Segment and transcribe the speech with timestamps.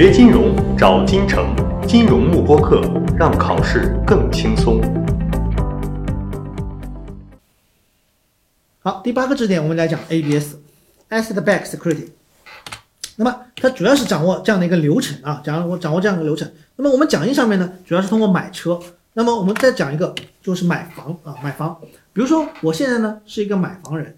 [0.00, 2.80] 学金融找金城，金融慕播课，
[3.18, 4.80] 让考试更轻松。
[8.78, 12.10] 好，第八个知识点，我们来讲 ABS，Asset Back Security。
[13.16, 16.48] 那么它主要是掌握这样的一个流程啊，掌握掌握这样一个流程。
[16.76, 18.78] 那么我们讲义上面呢，主要是通过买车。
[19.14, 21.76] 那么我们再讲一个，就是买房啊，买房。
[22.12, 24.16] 比如说我现在呢是一个买房人，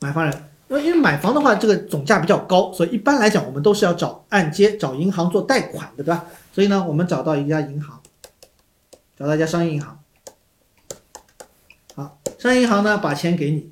[0.00, 0.42] 买房人。
[0.68, 6.24] 那因为买房的话，这个总价比较高，所以一般来讲我们都是要找按揭、找银行做贷款的，对吧？
[6.52, 8.00] 所以呢，我们找到一家银行，
[9.16, 9.98] 找到一家商业银行。
[11.94, 13.70] 好，商业银行呢把钱给你，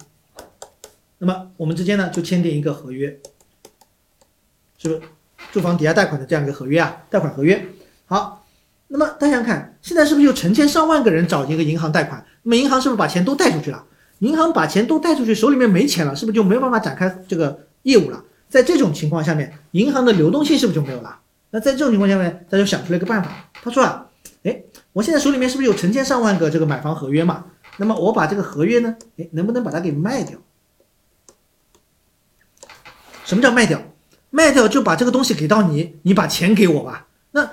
[1.18, 3.18] 那么我们之间呢就签订一个合约，
[4.78, 5.02] 是不是？
[5.52, 7.64] 住房抵押贷款的这样一个合约啊，贷款合约。
[8.06, 8.44] 好，
[8.88, 12.24] 那么大家看，现在是不是有成千上万个人找一个银行贷款？
[12.42, 13.84] 那么银行是不是把钱都贷出去了？
[14.20, 18.24] 银行把钱都贷出去，手里面没钱了，是不是就没有办法展开这个业务了？
[18.48, 21.18] 在这种情况下面，银行的流动性是不是就没有了？
[21.50, 23.30] 那在这种情况下面，他就想出了一个办法，
[23.62, 24.06] 他说啊，
[24.44, 24.62] 哎，
[24.92, 27.46] 我现在手里面是不是有成千上万个这个买房合约嘛？
[27.76, 30.38] 那么我把这个合约呢，哎，能不能把它给卖掉？
[33.24, 33.80] 什么叫卖掉？
[34.30, 37.06] 卖掉就把这个东西给到你，你把钱给我吧。
[37.32, 37.48] 那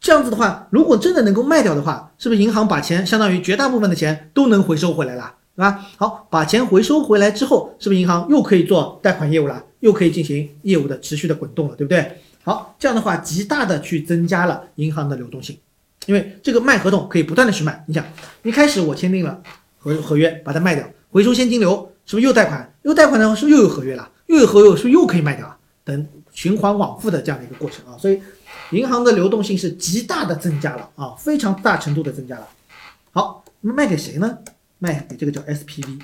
[0.00, 5.34] 这样子的话，如果真的能够卖掉的话，是不是银行把钱相当于绝大部分的钱都能回收回来了？
[5.56, 5.86] 对吧？
[5.96, 9.64] 好，把钱回收回来之后，是不是银行又可以做贷款业务了？
[9.80, 12.18] 又可以进行业务的持续的滚动了，对不对？
[12.42, 15.58] 好，这样的话极大的去增加了银行的流动性，
[16.06, 17.84] 因为这个卖合同可以不断的去卖。
[17.86, 18.04] 你想，
[18.42, 19.40] 一开始我签订了
[19.78, 22.74] 合合约，把它卖掉，回收现金流，是不是又贷款？
[22.82, 24.10] 又贷款呢，是不是又有合约了？
[24.26, 25.56] 又有合约，是不是又可以卖掉啊？
[25.84, 28.20] 等循环往复的这样的一个过程啊，所以
[28.70, 32.48] 银行的流动性是极大的增加了啊，非常大程度的增加了。
[33.12, 34.38] 好，那卖给谁呢？
[34.78, 36.00] 卖给这个叫 SPV，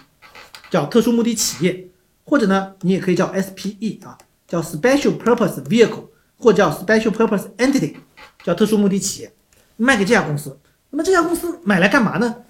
[0.71, 1.89] 叫特殊目的企业，
[2.25, 7.97] 或者呢，你也可以叫 SPE 啊，叫 Special Purpose Vehicle，或叫 Special Purpose Entity，
[8.45, 9.33] 叫特殊目的企业，
[9.77, 10.59] 卖给这家公司。
[10.91, 12.45] 那么这家公司买来干嘛呢？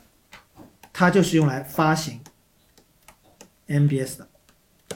[0.93, 2.21] 它就是用来发行
[3.69, 4.29] MBS 的。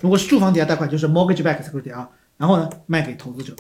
[0.01, 2.11] 如果是住房抵押贷款，就是 Mortgage-backed security 啊。
[2.37, 3.55] 然后呢，卖给投资者，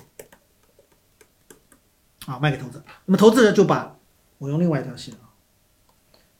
[2.26, 2.84] 啊，卖给投资者。
[3.06, 3.96] 那么投资者就把，
[4.38, 5.30] 我用另外一条线啊。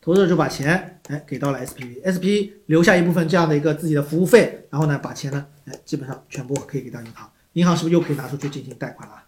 [0.00, 9.22] 投资者就把钱哎给到了 SPV，SP 留下一部分这样的一个自己的服务费，然后呢把钱呢哎基本上全部可以给到银行，银行是不是又可以拿出去进行贷款了，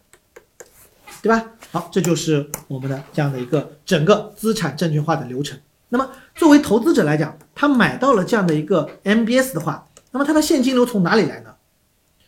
[1.22, 1.53] 对吧？
[1.72, 5.59] 好，这就是我们的这样的一个整个资产证券化的流程。
[5.88, 11.54] 那么作为投资者来讲，他买到了这样的一个 MBS 的话，那么他的现金流从哪里来呢？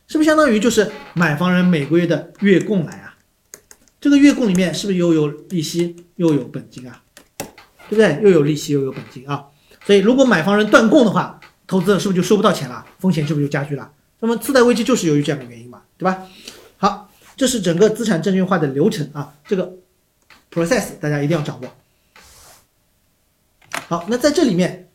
[0.06, 3.16] 是不是相当于就是买房人每个月的月供来啊？
[4.00, 7.02] 这个月供里面是不是又有利息又有本金啊？
[7.88, 8.20] 对不对？
[8.22, 9.46] 又有利息又有本金啊，
[9.84, 12.84] 所以如果买房人断供的话，投资者是不是就收不到钱了？
[12.98, 13.90] 风险是不是就加剧了？
[14.20, 16.26] 那么次贷危机就是由于这样的原因嘛，对吧？
[16.76, 19.74] 好，这是整个资产证券化的流程啊，这个
[20.52, 21.68] process 大家一定要掌握。
[23.86, 24.88] 好，那在这里面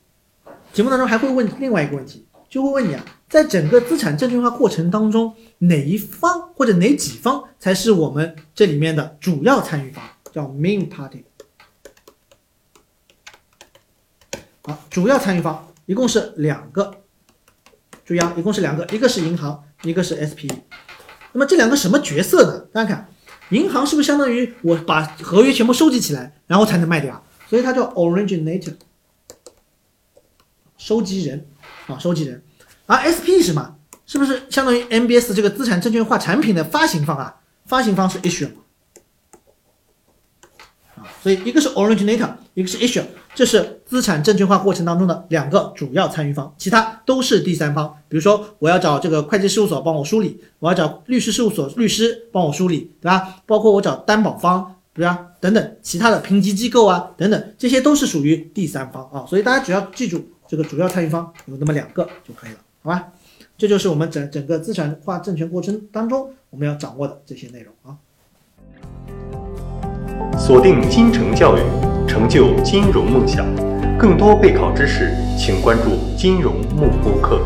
[0.72, 11.24] 节目当中还会问另外一个问题，就会问你啊，在整个资产证券化过程当中，哪一方或者哪几方才是我们这里面的主要参与方，叫 main party？
[14.66, 17.02] 好，主要参与方一共是两个，
[18.06, 20.56] 注意啊，一共是两个，一个是银行，一个是 SPE。
[21.34, 22.60] 那么这两个什么角色呢？
[22.72, 23.10] 大家看，
[23.50, 27.22] 银行是不是相当于我把合约全部收集起来，然后才能卖掉？
[27.50, 28.74] 所以它叫 originator，
[30.78, 31.46] 收集人
[31.88, 32.42] 啊，收集人。
[32.86, 33.76] 而 SP 是什么？
[34.06, 37.42] 是不是相当于 MBS 这个资产证券化产品的发行方啊？
[37.66, 38.52] 发行方是 issuer。
[41.24, 43.02] 所以一个是 originator，一个是 issue，
[43.34, 47.96] 这是资产证券化过程当中的两个主要参与方，其他都是第三方。
[48.10, 53.38] 比如说我要找这个会计事务所帮我梳理，我要找律师事务所律师帮我梳理，对吧？
[53.46, 55.28] 包括我找担保方，对吧？
[55.40, 59.26] 等等其他的评级机构啊，等等，这些都是属于第三方啊。
[59.26, 63.08] 所以大家只要记住这个主要参与方有那么两个就可以了，好吧？
[63.58, 67.96] 这就是我们整整个资产化证券过程当中我们要掌握的这些内容啊。
[70.46, 71.62] 锁定金城教育，
[72.06, 73.46] 成就金融梦想。
[73.98, 77.40] 更多备考知识，请关注金融幕布课。